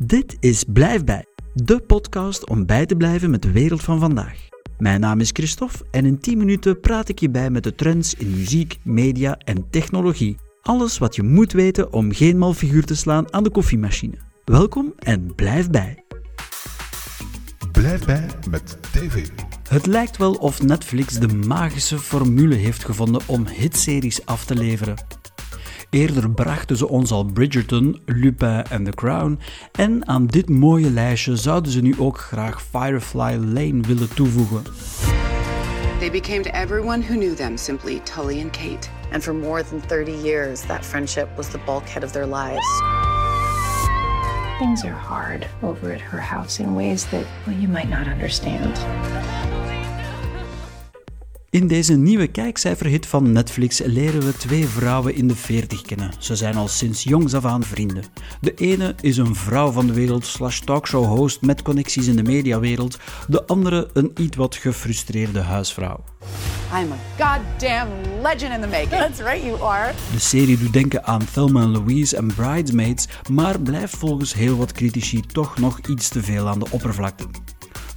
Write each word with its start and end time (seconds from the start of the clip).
Dit 0.00 0.36
is 0.40 0.64
Blijf 0.72 1.04
bij, 1.04 1.24
de 1.54 1.80
podcast 1.80 2.48
om 2.48 2.66
bij 2.66 2.86
te 2.86 2.96
blijven 2.96 3.30
met 3.30 3.42
de 3.42 3.50
wereld 3.50 3.82
van 3.82 3.98
vandaag. 3.98 4.48
Mijn 4.78 5.00
naam 5.00 5.20
is 5.20 5.30
Christophe 5.32 5.84
en 5.90 6.04
in 6.04 6.18
10 6.18 6.38
minuten 6.38 6.80
praat 6.80 7.08
ik 7.08 7.18
je 7.18 7.30
bij 7.30 7.50
met 7.50 7.62
de 7.62 7.74
trends 7.74 8.14
in 8.14 8.30
muziek, 8.30 8.78
media 8.82 9.38
en 9.38 9.70
technologie. 9.70 10.36
Alles 10.62 10.98
wat 10.98 11.16
je 11.16 11.22
moet 11.22 11.52
weten 11.52 11.92
om 11.92 12.12
geen 12.12 12.38
mal 12.38 12.54
figuur 12.54 12.84
te 12.84 12.96
slaan 12.96 13.32
aan 13.32 13.42
de 13.42 13.50
koffiemachine. 13.50 14.14
Welkom 14.44 14.92
en 14.98 15.34
blijf 15.34 15.70
bij. 15.70 16.04
Blijf 17.72 18.04
bij 18.04 18.26
met 18.50 18.78
TV. 18.80 19.28
Het 19.68 19.86
lijkt 19.86 20.16
wel 20.16 20.32
of 20.34 20.62
Netflix 20.62 21.18
de 21.18 21.28
magische 21.28 21.98
formule 21.98 22.54
heeft 22.54 22.84
gevonden 22.84 23.22
om 23.26 23.46
hitseries 23.46 24.26
af 24.26 24.44
te 24.44 24.54
leveren. 24.54 25.17
Eerder 25.90 26.30
brachten 26.30 26.76
ze 26.76 26.88
ons 26.88 27.10
al 27.10 27.24
Bridgerton, 27.24 28.00
Lupin 28.06 28.64
en 28.70 28.84
The 28.84 28.90
Crown. 28.90 29.38
En 29.72 30.08
aan 30.08 30.26
dit 30.26 30.48
mooie 30.48 30.90
lijstje 30.90 31.36
zouden 31.36 31.72
ze 31.72 31.80
nu 31.80 31.94
ook 31.98 32.18
graag 32.18 32.62
Firefly 32.62 33.34
Lane 33.36 33.80
willen 33.80 34.14
toevoegen. 34.14 34.62
They 35.98 36.10
became 36.10 36.42
to 36.42 36.50
everyone 36.50 37.02
who 37.02 37.14
knew 37.14 37.34
them 37.34 37.56
simply 37.56 38.00
Tully 38.04 38.42
and 38.42 38.50
Kate. 38.50 38.88
And 39.12 39.22
for 39.22 39.34
more 39.34 39.64
than 39.64 39.80
30 39.80 40.12
years, 40.22 40.60
that 40.60 40.84
friendship 40.84 41.28
was 41.36 41.48
the 41.48 41.58
bulkhead 41.64 42.04
of 42.04 42.12
their 42.12 42.26
lives. 42.26 42.66
Things 44.58 44.84
are 44.84 44.98
hard 45.08 45.46
over 45.62 45.92
at 45.92 46.00
her 46.00 46.20
house 46.20 46.62
in 46.62 46.74
ways 46.74 47.06
that 47.06 47.26
well, 47.46 47.56
you 47.56 47.68
might 47.68 47.88
not 47.88 48.06
understand. 48.06 48.76
In 51.50 51.66
deze 51.66 51.94
nieuwe 51.94 52.26
kijkcijferhit 52.26 53.06
van 53.06 53.32
Netflix 53.32 53.80
leren 53.84 54.20
we 54.20 54.36
twee 54.36 54.66
vrouwen 54.66 55.14
in 55.14 55.28
de 55.28 55.36
40 55.36 55.82
kennen. 55.82 56.10
Ze 56.18 56.36
zijn 56.36 56.56
al 56.56 56.68
sinds 56.68 57.02
jongs 57.02 57.34
af 57.34 57.44
aan 57.44 57.62
vrienden. 57.62 58.04
De 58.40 58.54
ene 58.54 58.94
is 59.00 59.16
een 59.16 59.34
vrouw 59.34 59.70
van 59.70 59.86
de 59.86 59.92
wereld 59.92 60.26
slash 60.26 60.58
talkshow-host 60.58 61.40
met 61.40 61.62
connecties 61.62 62.06
in 62.06 62.16
de 62.16 62.22
mediawereld. 62.22 62.98
De 63.28 63.46
andere 63.46 63.90
een 63.92 64.12
iets 64.16 64.36
wat 64.36 64.54
gefrustreerde 64.54 65.40
huisvrouw. 65.40 66.04
I'm 66.74 66.92
a 66.92 66.96
goddamn 67.16 67.88
legend 68.22 68.54
in 68.54 68.60
the 68.60 68.66
making. 68.66 68.90
That's 68.90 69.20
right, 69.20 69.42
you 69.42 69.62
are. 69.62 69.92
De 70.12 70.18
serie 70.18 70.58
doet 70.58 70.72
denken 70.72 71.04
aan 71.04 71.24
Thelma 71.32 71.66
Louise 71.66 72.16
en 72.16 72.34
Bridesmaids, 72.34 73.08
maar 73.30 73.60
blijft 73.60 73.96
volgens 73.96 74.34
heel 74.34 74.56
wat 74.56 74.72
critici 74.72 75.20
toch 75.20 75.58
nog 75.58 75.78
iets 75.88 76.08
te 76.08 76.22
veel 76.22 76.48
aan 76.48 76.58
de 76.58 76.66
oppervlakte. 76.70 77.24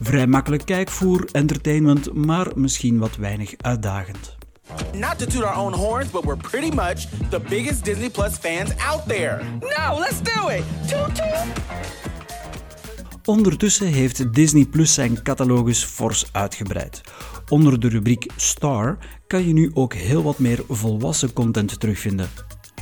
Vrij 0.03 0.27
makkelijk 0.27 0.65
kijkvoer, 0.65 1.29
entertainment, 1.31 2.13
maar 2.13 2.47
misschien 2.55 2.97
wat 2.97 3.15
weinig 3.15 3.53
uitdagend. 3.57 4.35
Not 4.93 5.19
to 5.19 5.25
toot 5.25 5.43
our 5.43 5.57
own 5.57 5.73
horns, 5.73 6.09
but 6.09 6.23
we're 6.23 6.37
pretty 6.49 6.75
much 6.75 7.07
the 7.29 7.39
biggest 7.49 7.83
Disney 7.83 8.09
Plus 8.09 8.33
fans 8.33 8.71
out 8.77 9.07
there. 9.07 9.43
No, 9.59 9.99
let's 9.99 10.21
do 10.21 10.47
it. 10.47 10.63
Toot 10.87 11.15
toot. 11.15 11.45
Ondertussen 13.25 13.87
heeft 13.87 14.33
Disney 14.33 14.65
Plus 14.65 14.93
zijn 14.93 15.21
catalogus 15.21 15.83
fors 15.83 16.25
uitgebreid. 16.31 17.01
Onder 17.49 17.79
de 17.79 17.87
rubriek 17.87 18.31
Star 18.35 18.97
kan 19.27 19.47
je 19.47 19.53
nu 19.53 19.71
ook 19.73 19.93
heel 19.93 20.23
wat 20.23 20.39
meer 20.39 20.63
volwassen 20.67 21.33
content 21.33 21.79
terugvinden. 21.79 22.29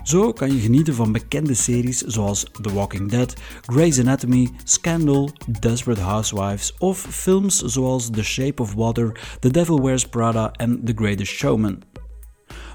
Zo 0.09 0.33
kan 0.33 0.55
je 0.55 0.59
genieten 0.59 0.95
van 0.95 1.11
bekende 1.11 1.53
series 1.53 2.01
zoals 2.01 2.45
The 2.61 2.73
Walking 2.73 3.09
Dead, 3.09 3.33
Grey's 3.61 3.99
Anatomy, 3.99 4.49
Scandal, 4.63 5.29
Desperate 5.59 6.01
Housewives 6.01 6.75
of 6.77 7.07
films 7.09 7.57
zoals 7.57 8.09
The 8.09 8.23
Shape 8.23 8.61
of 8.61 8.73
Water, 8.73 9.19
The 9.39 9.51
Devil 9.51 9.81
Wears 9.81 10.05
Prada 10.07 10.51
en 10.51 10.81
The 10.85 10.93
Greatest 10.95 11.33
Showman. 11.33 11.81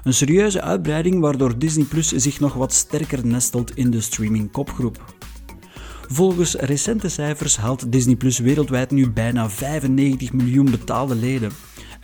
Een 0.03 0.13
serieuze 0.13 0.61
uitbreiding 0.61 1.19
waardoor 1.19 1.57
Disney 1.57 1.85
Plus 1.85 2.07
zich 2.07 2.39
nog 2.39 2.53
wat 2.53 2.73
sterker 2.73 3.25
nestelt 3.25 3.75
in 3.77 3.91
de 3.91 4.01
streaming 4.01 4.51
kopgroep. 4.51 5.15
Volgens 6.07 6.53
recente 6.53 7.09
cijfers 7.09 7.57
haalt 7.57 7.91
Disney 7.91 8.15
Plus 8.15 8.39
wereldwijd 8.39 8.91
nu 8.91 9.09
bijna 9.09 9.49
95 9.49 10.33
miljoen 10.33 10.71
betaalde 10.71 11.15
leden. 11.15 11.51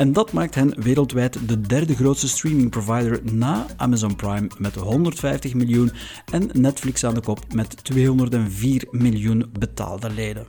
En 0.02 0.14
dat 0.14 0.32
maakt 0.32 0.56
hen 0.56 0.82
wereldwijd 0.82 1.48
de 1.48 1.62
derde 1.62 1.96
grootste 1.96 2.28
streaming 2.28 2.70
provider 2.70 3.34
na 3.34 3.66
Amazon 3.78 4.16
Prime 4.16 4.50
met 4.58 4.76
150 4.76 5.54
miljoen 5.54 5.92
en 6.32 6.50
Netflix 6.54 7.06
aan 7.06 7.14
de 7.14 7.22
kop 7.22 7.54
met 7.54 7.84
204 7.84 8.88
miljoen 8.92 9.50
betaalde 9.60 10.10
leden. 10.10 10.48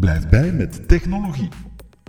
Blijf 0.00 0.28
bij 0.28 0.52
met 0.52 0.88
technologie. 0.88 1.48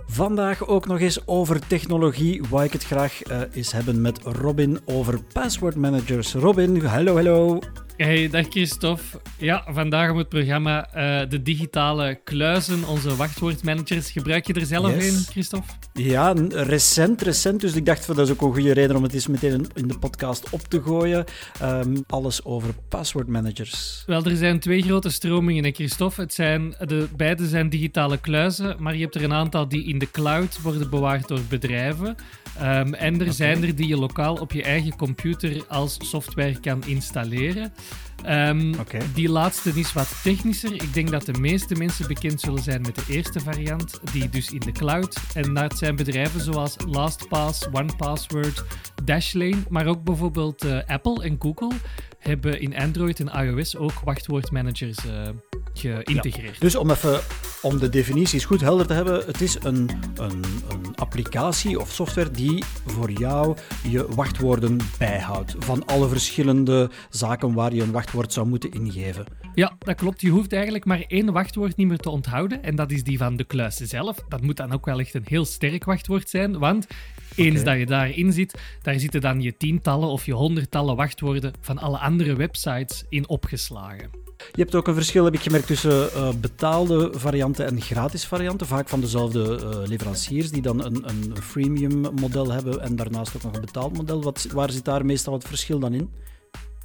Vandaag 0.06 0.66
ook 0.66 0.86
nog 0.86 1.00
eens 1.00 1.26
over 1.26 1.66
technologie, 1.66 2.42
waar 2.50 2.64
ik 2.64 2.72
het 2.72 2.84
graag 2.84 3.30
uh, 3.30 3.40
eens 3.52 3.72
hebben 3.72 4.00
met 4.00 4.18
Robin 4.22 4.78
over 4.84 5.22
password 5.32 5.76
managers. 5.76 6.34
Robin, 6.34 6.84
hallo, 6.84 7.14
hallo. 7.14 7.58
Hey, 7.98 8.28
dag 8.28 8.46
Christophe. 8.48 9.02
Ja, 9.38 9.64
vandaag 9.68 10.10
op 10.10 10.16
het 10.16 10.28
programma 10.28 10.88
uh, 10.96 11.28
de 11.30 11.42
digitale 11.42 12.20
kluizen, 12.24 12.84
onze 12.88 13.16
wachtwoordmanagers. 13.16 14.10
Gebruik 14.10 14.46
je 14.46 14.52
er 14.52 14.66
zelf 14.66 14.94
Yes. 14.94 15.06
een, 15.14 15.24
Christophe? 15.32 15.72
Ja, 15.92 16.34
recent, 16.50 17.22
recent. 17.22 17.60
Dus 17.60 17.74
ik 17.74 17.86
dacht 17.86 18.06
dat 18.06 18.18
is 18.18 18.30
ook 18.30 18.40
een 18.42 18.52
goede 18.52 18.72
reden 18.72 18.96
om 18.96 19.02
het 19.02 19.14
eens 19.14 19.26
meteen 19.26 19.66
in 19.74 19.88
de 19.88 19.98
podcast 19.98 20.50
op 20.50 20.60
te 20.60 20.82
gooien. 20.82 21.24
Ehm, 21.60 21.96
alles 22.06 22.44
over 22.44 22.74
password 22.88 23.26
managers. 23.28 24.02
Wel, 24.06 24.24
er 24.24 24.36
zijn 24.36 24.60
twee 24.60 24.82
grote 24.82 25.10
stromingen, 25.10 25.64
hè, 25.64 25.70
Christophe. 25.70 26.20
Het 26.20 26.34
zijn, 26.34 26.74
de, 26.86 27.08
beide 27.16 27.46
zijn 27.48 27.68
digitale 27.68 28.18
kluizen, 28.18 28.76
maar 28.78 28.94
je 28.96 29.02
hebt 29.02 29.14
er 29.14 29.24
een 29.24 29.32
aantal 29.32 29.68
die 29.68 29.84
in 29.84 29.98
de 29.98 30.10
cloud 30.10 30.60
worden 30.62 30.90
bewaard 30.90 31.28
door 31.28 31.40
bedrijven. 31.48 32.16
Ehm, 32.58 32.92
en 32.94 33.20
er 33.26 33.32
zijn 33.32 33.62
er 33.64 33.74
die 33.74 33.86
je 33.88 33.96
lokaal 33.96 34.34
op 34.34 34.52
je 34.52 34.62
eigen 34.62 34.96
computer 34.96 35.64
als 35.68 35.96
software 36.02 36.60
kan 36.60 36.82
installeren. 36.86 37.72
Ehm. 38.22 38.74
Die 39.14 39.28
laatste 39.28 39.70
is 39.74 39.92
wat 39.92 40.20
technischer. 40.22 40.72
Ik 40.72 40.94
denk 40.94 41.10
dat 41.10 41.24
de 41.24 41.32
meeste 41.32 41.74
mensen 41.74 42.06
bekend 42.06 42.40
zullen 42.40 42.62
zijn 42.62 42.80
met 42.80 42.94
de 42.94 43.04
eerste 43.08 43.40
variant, 43.40 44.00
die 44.12 44.28
dus 44.28 44.50
in 44.50 44.60
de 44.60 44.72
cloud. 44.72 45.16
En 45.34 45.54
dat 45.54 45.78
zijn 45.78 45.96
bedrijven 45.96 46.40
zoals 46.40 46.76
LastPass, 46.86 47.68
OnePassword, 47.72 48.64
Dashlane, 49.04 49.62
maar 49.68 49.86
ook 49.86 50.04
bijvoorbeeld 50.04 50.64
eh, 50.64 50.78
Apple 50.86 51.22
en 51.22 51.36
Google 51.38 51.72
hebben 52.18 52.60
in 52.60 52.76
Android 52.76 53.20
en 53.20 53.44
iOS 53.44 53.76
ook 53.76 54.00
wachtwoordmanagers 54.04 54.96
eh, 54.96 55.28
geïntegreerd. 55.74 56.60
Dus 56.60 56.76
om 56.76 56.90
even 56.90 57.20
om 57.62 57.78
de 57.78 57.88
definities 57.88 58.44
goed 58.44 58.60
helder 58.60 58.86
te 58.86 58.92
hebben, 58.92 59.26
het 59.26 59.40
is 59.40 59.56
een, 59.62 59.90
een, 60.14 60.44
een 60.68 60.94
applicatie 60.94 61.80
of 61.80 61.92
software 61.92 62.30
die 62.30 62.64
voor 62.86 63.10
jou 63.10 63.56
je 63.82 64.06
wachtwoorden 64.14 64.78
bijhoudt. 64.98 65.54
Van 65.58 65.86
alle 65.86 66.08
verschillende 66.08 66.90
zaken 67.10 67.54
waar 67.54 67.74
je 67.74 67.82
een 67.82 67.92
wachtwoord 67.92 68.32
zou 68.32 68.46
moeten 68.46 68.70
ingeven. 68.70 69.24
Ja, 69.54 69.76
dat 69.78 69.96
klopt. 69.96 70.20
Je 70.20 70.30
hoeft 70.30 70.52
eigenlijk 70.52 70.84
maar 70.84 71.04
één 71.06 71.32
wachtwoord 71.32 71.76
niet 71.76 71.88
meer 71.88 71.98
te 71.98 72.10
onthouden. 72.10 72.62
En 72.62 72.76
dat 72.76 72.90
is 72.90 73.02
die 73.02 73.18
van 73.18 73.36
de 73.36 73.44
kluis 73.44 73.76
zelf. 73.76 74.16
Dat 74.28 74.40
moet 74.40 74.56
dan 74.56 74.72
ook 74.72 74.84
wel 74.84 74.98
echt 74.98 75.14
een 75.14 75.24
heel 75.24 75.44
sterk 75.44 75.84
wachtwoord 75.84 76.28
zijn. 76.28 76.58
Want 76.58 76.86
eens 77.34 77.64
dat 77.64 77.78
je 77.78 77.86
daarin 77.86 78.32
zit, 78.32 78.58
daar 78.82 78.98
zitten 78.98 79.20
dan 79.20 79.40
je 79.40 79.56
tientallen 79.56 80.08
of 80.08 80.26
je 80.26 80.32
honderdtallen 80.32 80.96
wachtwoorden 80.96 81.52
van 81.60 81.78
alle 81.78 81.98
andere 81.98 82.34
websites 82.34 83.04
in 83.08 83.28
opgeslagen. 83.28 84.10
Je 84.52 84.62
hebt 84.62 84.74
ook 84.74 84.86
een 84.86 84.94
verschil, 84.94 85.24
heb 85.24 85.34
ik 85.34 85.40
gemerkt, 85.40 85.66
tussen 85.66 86.12
eh, 86.12 86.30
betaalde 86.40 87.10
varianten 87.14 87.66
en 87.66 87.80
gratis 87.80 88.24
varianten. 88.24 88.66
Vaak 88.66 88.88
van 88.88 89.00
dezelfde 89.00 89.56
eh, 89.56 89.88
leveranciers 89.88 90.50
die 90.50 90.62
dan 90.62 90.84
een, 90.84 91.08
een 91.08 91.42
freemium 91.42 92.00
model 92.20 92.52
hebben 92.52 92.80
en 92.80 92.96
daarnaast 92.96 93.36
ook 93.36 93.42
nog 93.42 93.54
een 93.54 93.60
betaald 93.60 93.96
model. 93.96 94.22
Wat, 94.22 94.46
waar 94.52 94.70
zit 94.70 94.84
daar 94.84 95.06
meestal 95.06 95.32
het 95.32 95.44
verschil 95.44 95.78
dan 95.78 95.94
in? 95.94 96.10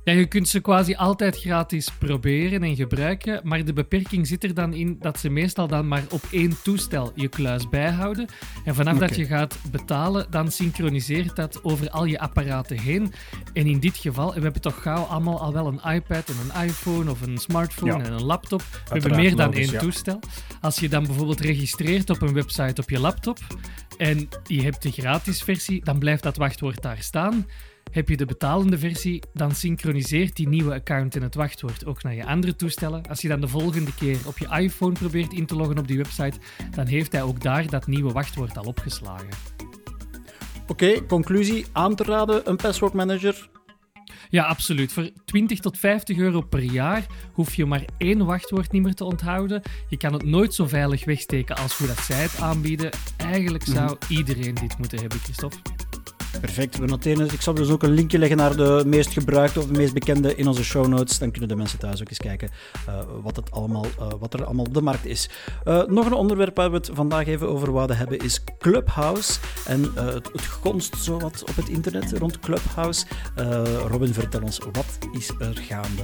Ja, 0.04 0.14
je 0.14 0.26
kunt 0.26 0.48
ze 0.48 0.60
quasi 0.60 0.96
altijd 0.96 1.40
gratis 1.40 1.90
proberen 1.92 2.64
en 2.64 2.76
gebruiken, 2.76 3.42
maar 3.44 3.66
de 3.66 3.74
beperking 3.74 4.28
zit 4.28 4.44
er 4.44 4.54
dan 4.54 4.74
in 4.74 4.96
dat 5.00 5.20
ze 5.20 5.30
meestal 5.30 5.68
dan 5.68 5.88
maar 5.88 6.04
op 6.10 6.22
één 6.32 6.62
toestel 6.64 7.12
je 7.16 7.28
kluis 7.28 7.70
bijhouden. 7.70 8.28
En 8.66 8.76
vanaf 8.76 8.98
dat 8.98 9.16
je 9.16 9.26
gaat 9.26 9.58
betalen, 9.72 10.28
dan 10.30 10.52
synchroniseert 10.52 11.36
dat 11.36 11.64
over 11.64 11.90
al 11.90 12.06
je 12.06 12.20
apparaten 12.20 12.80
heen. 12.80 13.14
En 13.54 13.66
in 13.68 13.80
dit 13.80 13.98
geval, 13.98 14.30
en 14.30 14.38
we 14.38 14.44
hebben 14.44 14.62
toch 14.62 14.82
gauw 14.82 15.04
allemaal 15.04 15.40
al 15.40 15.54
wel 15.54 15.68
een 15.68 15.94
iPad 15.94 16.30
en 16.30 16.36
een 16.50 16.68
iPhone 16.68 17.12
of 17.12 17.22
een 17.22 17.38
smartphone 17.38 17.98
Ja. 17.98 18.04
en 18.04 18.14
een 18.14 18.24
laptop. 18.24 18.62
We 18.62 19.00
hebben 19.00 19.16
meer 19.16 19.36
dan 19.36 19.46
logisch, 19.46 19.66
één 19.66 19.72
ja. 19.72 19.80
toestel. 19.80 20.20
Als 20.62 20.80
je 20.80 20.90
dan 20.90 21.06
bijvoorbeeld 21.06 21.40
registreert 21.40 22.10
op 22.10 22.22
een 22.22 22.34
website 22.34 22.82
op 22.82 22.90
je 22.90 23.00
laptop 23.00 23.38
en 23.98 24.30
je 24.44 24.62
hebt 24.62 24.82
de 24.82 24.92
gratis 24.92 25.44
versie, 25.44 25.84
dan 25.84 26.00
blijft 26.00 26.24
dat 26.24 26.38
wachtwoord 26.38 26.82
daar 26.82 27.02
staan. 27.02 27.46
Heb 27.94 28.10
je 28.10 28.18
de 28.18 28.26
betalende 28.26 28.78
versie, 28.78 29.22
dan 29.34 29.52
synchroniseert 29.52 30.36
die 30.36 30.48
nieuwe 30.48 30.74
account 30.74 31.16
en 31.16 31.22
het 31.22 31.36
wachtwoord 31.36 31.86
ook 31.86 32.04
naar 32.04 32.14
je 32.14 32.26
andere 32.26 32.56
toestellen. 32.56 33.08
Als 33.10 33.22
je 33.22 33.28
dan 33.28 33.42
de 33.42 33.48
volgende 33.48 33.94
keer 33.96 34.18
op 34.26 34.38
je 34.38 34.48
iPhone 34.50 34.94
probeert 34.94 35.34
in 35.34 35.46
te 35.46 35.56
loggen 35.56 35.78
op 35.78 35.88
die 35.88 35.98
website, 35.98 36.38
dan 36.76 36.86
heeft 36.86 37.12
hij 37.12 37.22
ook 37.22 37.42
daar 37.42 37.70
dat 37.70 37.88
nieuwe 37.88 38.12
wachtwoord 38.12 38.58
al 38.58 38.64
opgeslagen. 38.64 39.28
Oké, 40.68 41.06
conclusie. 41.06 41.66
Aan 41.72 41.96
te 41.96 42.04
raden, 42.04 42.50
een 42.50 42.56
password 42.56 42.94
manager. 42.94 43.50
Ja, 44.30 44.44
absoluut. 44.44 44.92
Voor 44.92 45.10
20 45.26 45.60
tot 45.60 45.78
50 45.78 46.18
euro 46.18 46.42
per 46.42 46.64
jaar 46.64 47.06
hoef 47.34 47.56
je 47.56 47.66
maar 47.66 47.86
één 47.98 48.26
wachtwoord 48.26 48.72
niet 48.72 48.84
meer 48.84 48.94
te 48.94 49.04
onthouden. 49.04 49.62
Je 49.90 49.98
kan 49.98 50.14
het 50.14 50.24
nooit 50.24 50.54
zo 50.54 50.68
veilig 50.68 51.06
wegsteken 51.06 51.56
als 51.56 51.78
hoe 51.78 51.88
dat 51.88 52.00
zij 52.00 52.22
het 52.22 52.38
aanbieden. 52.40 52.92
Eigenlijk 53.18 53.64
zou 53.64 53.98
iedereen 54.08 54.56
dit 54.56 54.78
moeten 54.78 55.00
hebben, 55.00 55.20
Christophe. 55.20 55.73
Perfect, 56.42 56.78
we 56.78 56.86
noteren 56.86 57.20
het. 57.20 57.32
Ik 57.32 57.42
zal 57.42 57.54
dus 57.54 57.70
ook 57.70 57.84
een 57.84 57.94
linkje 57.94 58.18
leggen 58.18 58.38
naar 58.38 58.56
de 58.56 58.84
meest 58.86 59.12
gebruikte 59.12 59.60
of 59.60 59.66
de 59.66 59.74
meest 59.74 59.94
bekende 59.94 60.36
in 60.36 60.48
onze 60.48 60.64
show 60.64 60.88
notes. 60.88 61.20
Dan 61.20 61.32
kunnen 61.32 61.50
de 61.50 61.56
mensen 61.56 61.80
thuis 61.80 62.02
ook 62.02 62.10
eens 62.10 62.18
kijken 62.18 62.50
uh, 62.90 63.00
wat, 63.22 63.36
het 63.36 63.52
allemaal, 63.52 63.86
uh, 64.00 64.08
wat 64.20 64.34
er 64.34 64.46
allemaal 64.46 64.66
op 64.66 64.74
de 64.74 64.82
markt 64.82 65.06
is. 65.06 65.30
Uh, 65.66 65.84
nog 65.86 66.06
een 66.06 66.14
onderwerp 66.14 66.56
waar 66.56 66.70
we 66.70 66.78
het 66.78 66.90
vandaag 66.94 67.28
even 67.28 67.50
over 67.50 67.72
wouden 67.72 67.98
hebben 67.98 68.20
is 68.20 68.44
Clubhouse. 68.60 69.40
En 69.66 69.92
het, 69.96 70.30
het 70.34 70.90
zo 70.98 71.20
wat 71.20 71.44
op 71.50 71.56
het 71.56 71.70
internet 71.70 72.12
rond 72.18 72.40
Clubhouse. 72.40 73.06
Robin, 73.88 74.14
vertel 74.14 74.42
ons, 74.42 74.60
wat 74.72 74.98
is 75.12 75.30
er 75.40 75.58
gaande? 75.58 76.04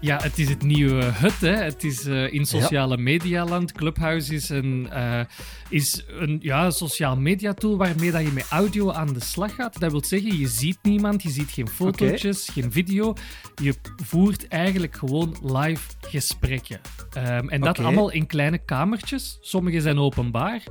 Ja, 0.00 0.18
het 0.22 0.38
is 0.38 0.48
het 0.48 0.62
nieuwe 0.62 1.04
hut. 1.04 1.40
Hè. 1.40 1.54
Het 1.54 1.84
is 1.84 2.06
uh, 2.06 2.32
in 2.32 2.44
sociale 2.44 2.96
ja. 2.96 3.02
medialand. 3.02 3.72
Clubhouse 3.72 4.34
is 4.34 4.48
een, 4.48 4.88
uh, 4.92 5.20
is 5.68 6.04
een 6.08 6.38
ja, 6.42 6.70
sociaal 6.70 7.16
media 7.16 7.54
tool 7.54 7.76
waarmee 7.76 8.10
dat 8.10 8.22
je 8.22 8.30
met 8.32 8.46
audio 8.50 8.92
aan 8.92 9.12
de 9.12 9.20
slag 9.20 9.54
gaat. 9.54 9.80
Dat 9.80 9.90
wil 9.90 10.04
zeggen, 10.04 10.38
je 10.38 10.48
ziet 10.48 10.78
niemand, 10.82 11.22
je 11.22 11.30
ziet 11.30 11.50
geen 11.50 11.68
fotootjes, 11.68 12.48
okay. 12.48 12.62
geen 12.62 12.72
video. 12.72 13.14
Je 13.62 13.74
voert 14.04 14.48
eigenlijk 14.48 14.96
gewoon 14.96 15.36
live 15.42 15.82
gesprekken. 16.00 16.80
Um, 17.16 17.48
en 17.48 17.60
dat 17.60 17.78
okay. 17.78 17.84
allemaal 17.84 18.10
in 18.10 18.26
kleine 18.26 18.58
kamertjes. 18.58 19.38
Sommige 19.40 19.80
zijn 19.80 19.98
openbaar 19.98 20.62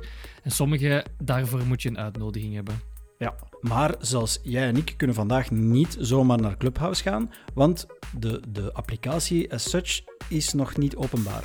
en 0.42 0.50
sommige, 0.50 1.04
daarvoor 1.18 1.66
moet 1.66 1.82
je 1.82 1.88
een 1.88 1.98
uitnodiging 1.98 2.54
hebben. 2.54 2.89
Ja, 3.20 3.34
maar 3.60 3.94
zoals 3.98 4.38
jij 4.42 4.68
en 4.68 4.76
ik 4.76 4.94
kunnen 4.96 5.16
vandaag 5.16 5.50
niet 5.50 5.96
zomaar 5.98 6.40
naar 6.40 6.56
Clubhouse 6.56 7.02
gaan, 7.02 7.30
want 7.54 7.86
de, 8.18 8.42
de 8.48 8.72
applicatie 8.72 9.52
as 9.52 9.70
such 9.70 10.00
is 10.28 10.52
nog 10.52 10.76
niet 10.76 10.96
openbaar. 10.96 11.44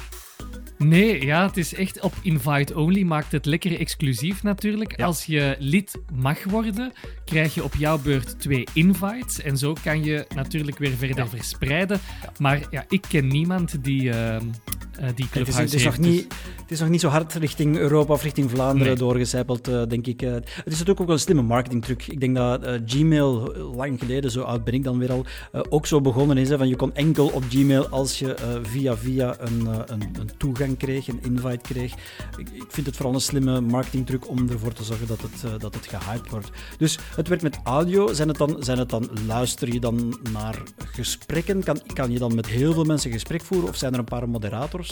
Nee, 0.77 1.25
ja, 1.25 1.45
het 1.45 1.57
is 1.57 1.73
echt 1.73 1.99
op 2.01 2.13
invite-only. 2.21 3.03
Maakt 3.03 3.31
het 3.31 3.45
lekker 3.45 3.79
exclusief 3.79 4.43
natuurlijk. 4.43 4.97
Ja. 4.97 5.05
Als 5.05 5.25
je 5.25 5.55
lid 5.59 5.99
mag 6.13 6.43
worden, 6.43 6.91
krijg 7.25 7.53
je 7.53 7.63
op 7.63 7.75
jouw 7.75 7.97
beurt 7.97 8.39
twee 8.39 8.67
invites. 8.73 9.41
En 9.41 9.57
zo 9.57 9.75
kan 9.83 10.03
je 10.03 10.25
natuurlijk 10.35 10.77
weer 10.77 10.97
verder 10.97 11.23
ja. 11.23 11.27
verspreiden. 11.27 11.99
Maar 12.39 12.67
ja, 12.71 12.85
ik 12.87 13.05
ken 13.09 13.27
niemand 13.27 13.83
die, 13.83 14.01
uh, 14.01 14.37
die 15.15 15.29
Clubhouse 15.29 15.61
het 15.61 15.73
is, 15.73 15.73
het 15.73 15.73
is 15.73 15.83
heeft. 15.83 15.97
Nog 15.97 16.07
niet, 16.07 16.33
het 16.61 16.71
is 16.71 16.79
nog 16.79 16.89
niet 16.89 17.01
zo 17.01 17.07
hard 17.07 17.33
richting 17.33 17.77
Europa 17.77 18.13
of 18.13 18.23
richting 18.23 18.49
Vlaanderen 18.49 18.87
nee. 18.87 18.95
doorgecijpeld, 18.95 19.69
uh, 19.69 19.83
denk 19.87 20.07
ik. 20.07 20.21
Uh, 20.21 20.33
het 20.33 20.45
is 20.65 20.71
natuurlijk 20.71 20.99
ook 20.99 21.05
wel 21.05 21.15
een 21.15 21.21
slimme 21.21 21.41
marketingtruc. 21.41 22.07
Ik 22.07 22.19
denk 22.19 22.35
dat 22.35 22.67
Gmail, 22.85 23.53
lang 23.75 23.99
geleden, 23.99 24.31
zo 24.31 24.41
oud 24.41 24.63
ben 24.63 24.73
ik 24.73 24.83
dan 24.83 24.97
weer 24.97 25.11
al, 25.11 25.25
ook 25.69 25.85
zo 25.85 26.01
begonnen 26.01 26.37
is. 26.37 26.49
Hè, 26.49 26.57
van 26.57 26.67
je 26.67 26.75
kon 26.75 26.95
enkel 26.95 27.27
op 27.27 27.43
Gmail 27.49 27.87
als 27.87 28.19
je 28.19 28.35
via 28.63 28.97
via 28.97 29.35
een, 29.39 29.67
een, 29.85 30.01
een 30.19 30.29
toegang 30.37 30.77
kreeg, 30.77 31.07
een 31.07 31.19
invite 31.23 31.61
kreeg. 31.61 31.93
Ik, 32.37 32.49
ik, 32.49 32.65
vind 32.67 32.85
het 32.85 32.95
vooral 32.95 33.13
een 33.13 33.21
slimme 33.21 33.61
marketingtruc 33.61 34.29
om 34.29 34.49
ervoor 34.49 34.73
te 34.73 34.83
zorgen 34.83 35.07
dat 35.07 35.21
het, 35.21 35.61
dat 35.61 35.75
het 35.75 35.87
gehyped 35.87 36.29
wordt. 36.29 36.49
Dus 36.77 36.99
het 37.15 37.27
werkt 37.27 37.43
met 37.43 37.59
audio. 37.63 38.13
Zijn 38.13 38.27
het 38.27 38.37
dan, 38.37 38.57
zijn 38.59 38.77
het 38.77 38.89
dan 38.89 39.09
luister 39.27 39.73
je 39.73 39.79
dan 39.79 40.19
naar 40.31 40.63
gesprekken? 40.77 41.63
Kan, 41.63 41.79
kan 41.93 42.11
je 42.11 42.19
dan 42.19 42.35
met 42.35 42.47
heel 42.47 42.73
veel 42.73 42.83
mensen 42.83 43.11
gesprek 43.11 43.41
voeren 43.41 43.69
of 43.69 43.75
zijn 43.75 43.93
er 43.93 43.99
een 43.99 44.05
paar 44.05 44.29
moderators? 44.29 44.84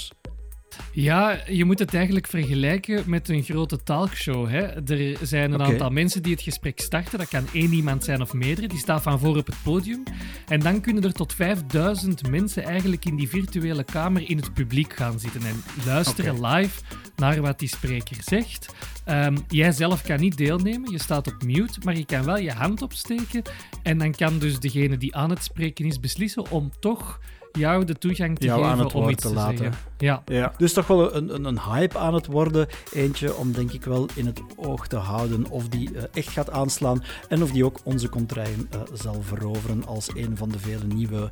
Ja, 0.92 1.40
je 1.48 1.66
moet 1.66 1.80
het 1.80 1.94
eigenlijk 1.94 2.28
vergelijken 2.28 3.04
met 3.06 3.30
een 3.30 3.44
grote 3.44 3.84
talkshow. 3.84 4.50
Hè? 4.50 4.62
Er 4.62 5.18
zijn 5.22 5.52
een 5.52 5.62
okay. 5.62 5.72
aantal 5.72 5.90
mensen 5.90 6.24
die 6.24 6.34
het 6.34 6.42
gesprek 6.42 6.80
starten. 6.80 7.18
Dat 7.18 7.28
kan 7.28 7.46
één 7.54 7.74
iemand 7.74 8.04
zijn 8.04 8.22
of 8.22 8.34
meerdere. 8.34 8.68
Die 8.68 8.78
staan 8.78 9.02
van 9.02 9.20
voor 9.20 9.38
op 9.38 9.46
het 9.46 9.56
podium. 9.64 10.04
En 10.48 10.60
dan 10.60 10.82
kunnen 10.82 11.04
er 11.04 11.14
tot 11.14 11.34
5000 11.34 12.30
mensen 12.30 12.64
eigenlijk 12.64 13.06
in 13.06 13.16
die 13.16 13.30
virtuele 13.30 13.84
kamer 13.84 14.30
in 14.30 14.38
het 14.38 14.54
publiek 14.54 14.94
gaan 14.94 15.20
zitten 15.20 15.42
en 15.42 15.64
luisteren 15.86 16.38
okay. 16.38 16.62
live 16.62 16.82
naar 17.16 17.42
wat 17.42 17.60
die 17.60 17.68
spreker 17.68 18.18
zegt. 18.24 18.74
Um, 19.10 19.38
jij 19.48 19.72
zelf 19.72 20.02
kan 20.02 20.20
niet 20.20 20.38
deelnemen, 20.38 20.92
je 20.92 21.00
staat 21.00 21.28
op 21.28 21.44
mute, 21.44 21.80
maar 21.84 21.98
je 21.98 22.06
kan 22.06 22.24
wel 22.24 22.38
je 22.38 22.52
hand 22.52 22.82
opsteken. 22.82 23.42
En 23.84 23.98
dan 23.98 24.12
kan 24.12 24.40
dus 24.40 24.60
degene 24.60 24.98
die 24.98 25.16
aan 25.16 25.30
het 25.30 25.44
spreken 25.44 25.86
is 25.86 26.00
beslissen 26.00 26.52
om 26.52 26.72
toch 26.80 27.20
jou 27.54 27.86
de 27.86 27.98
toegang 27.98 28.38
te 28.38 28.46
jou 28.46 28.60
geven 28.62 28.74
aan 28.74 28.86
het 28.86 28.94
om 28.94 29.10
iets 29.10 29.22
te 29.22 29.28
te 29.28 29.34
laten. 29.34 29.58
zeggen. 29.58 29.78
Ja. 29.98 30.24
Ja. 30.26 30.54
Dus 30.58 30.74
toch 30.74 30.88
wel 30.88 31.16
een, 31.16 31.34
een, 31.34 31.46
een, 31.46 31.60
hype 31.60 31.98
aan 31.98 32.14
het 32.14 32.26
worden. 32.26 32.68
Eentje 32.92 33.36
om 33.36 33.52
denk 33.52 33.72
ik 33.72 33.84
wel 33.84 34.08
in 34.16 34.26
het 34.26 34.42
oog 34.56 34.88
te 34.88 34.96
houden 34.96 35.50
of 35.50 35.68
die 35.68 35.92
uh, 35.92 36.02
echt 36.14 36.30
gaat 36.30 36.50
aanslaan 36.50 37.04
en 37.30 37.44
of 37.44 37.52
die 37.52 37.66
ook 37.66 37.80
onze 37.84 38.10
contraien 38.10 38.70
uh, 38.76 38.82
zal 38.94 39.22
veroveren 39.22 39.86
als 39.86 40.10
een 40.16 40.38
van 40.38 40.50
de 40.50 40.60
vele 40.60 40.86
nieuwe 40.86 41.30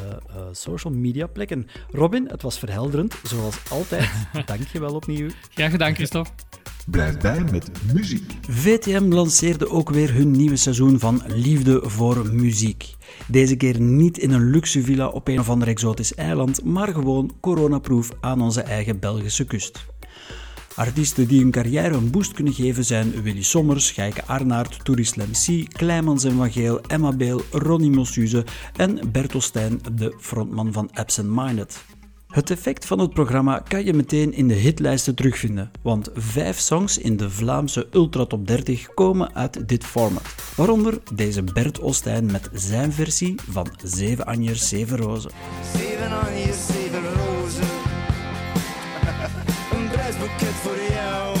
uh, 0.00 0.42
social 0.52 0.92
media 0.92 1.26
plekken. 1.26 1.68
Robin, 1.90 2.28
het 2.28 2.42
was 2.42 2.58
verhelderend, 2.58 3.14
zoals 3.22 3.70
altijd. 3.70 4.10
Dank 4.46 4.66
je 4.72 4.80
wel 4.80 4.94
opnieuw. 4.94 5.28
Graag 5.50 5.70
gedaan, 5.70 5.94
Christophe. 5.94 6.30
Blijf 6.86 7.18
bij 7.18 7.44
met 7.50 7.70
muziek. 7.92 8.32
VTM 8.48 9.12
lanceerde 9.12 9.70
ook 9.70 9.90
weer 9.90 10.14
hun 10.14 10.30
nieuwe 10.30 10.56
seizoen 10.56 10.98
van 10.98 11.22
Liefde 11.26 11.80
voor 11.84 12.26
Muziek. 12.32 12.94
Deze 13.28 13.56
keer 13.56 13.80
niet 13.80 14.18
in 14.18 14.30
een 14.30 14.50
luxe 14.50 14.82
villa 14.82 15.06
op 15.06 15.28
een 15.28 15.38
of 15.38 15.48
ander 15.48 15.68
exotisch 15.68 16.14
eiland, 16.14 16.64
maar 16.64 16.88
gewoon 16.88 17.32
coronaproof 17.40 18.10
aan 18.20 18.40
onze 18.40 18.62
eigen 18.62 18.98
Belgische 18.98 19.44
kust. 19.44 19.86
Artiesten 20.74 21.28
die 21.28 21.40
hun 21.40 21.50
carrière 21.50 21.94
een 21.94 22.10
boost 22.10 22.32
kunnen 22.32 22.52
geven 22.52 22.84
zijn 22.84 23.22
Willy 23.22 23.42
Sommers, 23.42 23.90
Geike 23.90 24.24
Arnaert, 24.24 24.84
Tourist 24.84 25.16
Lemcy, 25.16 25.66
Kleimans 25.66 26.24
en 26.24 26.36
Van 26.36 26.52
Geel, 26.52 26.80
Emma 26.80 27.12
Beel, 27.12 27.42
Ronnie 27.50 27.90
Mossuze 27.90 28.44
en 28.76 29.12
Bertel 29.12 29.40
Stijn, 29.40 29.80
de 29.92 30.16
frontman 30.20 30.72
van 30.72 30.90
Absent 30.92 31.28
Minded. 31.30 31.84
Het 32.34 32.50
effect 32.50 32.86
van 32.86 32.98
het 32.98 33.14
programma 33.14 33.58
kan 33.58 33.84
je 33.84 33.92
meteen 33.92 34.32
in 34.32 34.48
de 34.48 34.54
hitlijsten 34.54 35.14
terugvinden, 35.14 35.70
want 35.82 36.10
vijf 36.14 36.58
songs 36.58 36.98
in 36.98 37.16
de 37.16 37.30
Vlaamse 37.30 37.86
Ultra 37.90 38.24
Top 38.24 38.46
30 38.46 38.94
komen 38.94 39.34
uit 39.34 39.68
dit 39.68 39.84
format. 39.84 40.34
Waaronder 40.56 40.98
deze 41.12 41.42
Bert 41.42 41.78
Ostijn 41.78 42.26
met 42.32 42.50
zijn 42.52 42.92
versie 42.92 43.34
van 43.50 43.66
7 43.82 44.26
Anjers, 44.26 44.68
7 44.68 44.96
Rozen. 44.96 45.30
7 45.76 46.20
Anjers, 46.20 46.66
7 46.66 47.02
Rozen. 47.02 47.66
Een 49.74 50.54
voor 50.62 50.94
jou. 50.94 51.33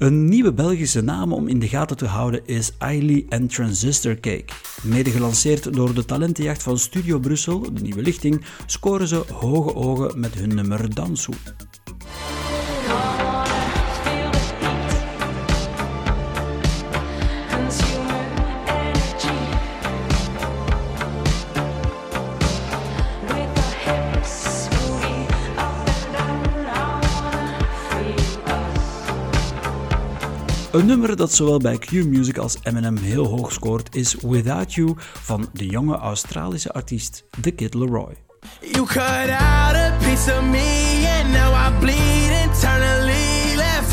Een 0.00 0.28
nieuwe 0.28 0.52
Belgische 0.52 1.00
naam 1.00 1.32
om 1.32 1.48
in 1.48 1.58
de 1.58 1.68
gaten 1.68 1.96
te 1.96 2.06
houden 2.06 2.46
is 2.46 2.72
Ailey 2.78 3.26
and 3.28 3.54
Transistor 3.54 4.14
Cake. 4.14 4.44
Mede 4.82 5.10
gelanceerd 5.10 5.74
door 5.74 5.94
de 5.94 6.04
talentenjacht 6.04 6.62
van 6.62 6.78
Studio 6.78 7.18
Brussel, 7.18 7.74
de 7.74 7.80
nieuwe 7.80 8.02
lichting, 8.02 8.44
scoren 8.66 9.08
ze 9.08 9.24
hoge 9.32 9.74
ogen 9.74 10.20
met 10.20 10.34
hun 10.34 10.54
nummer 10.54 10.94
Dansu. 10.94 11.32
Een 30.80 30.86
nummer 30.86 31.16
dat 31.16 31.32
zowel 31.32 31.58
bij 31.58 31.78
Q-Music 31.78 32.38
als 32.38 32.56
Eminem 32.62 32.96
heel 32.96 33.26
hoog 33.26 33.52
scoort 33.52 33.94
is 33.94 34.14
Without 34.14 34.74
You 34.74 34.94
van 34.98 35.48
de 35.52 35.66
jonge 35.66 35.96
Australische 35.96 36.72
artiest 36.72 37.24
The 37.40 37.50
Kid 37.50 37.74
Leroy. 37.74 38.14
You 38.60 38.86
cut 38.86 39.28
out 39.28 39.74
a 39.74 39.96
piece 39.98 40.36
of 40.36 40.42
me 40.42 41.18
and 41.20 41.32
now 41.32 41.52
I 41.54 41.78
bleed 41.80 42.30
internally 42.44 43.56
left 43.56 43.92